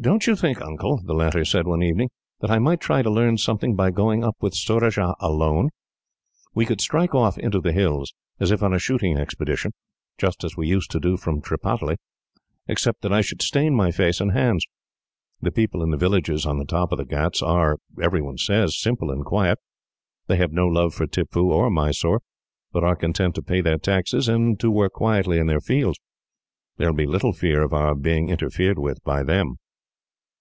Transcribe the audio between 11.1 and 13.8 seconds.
from Tripataly, except that I should stain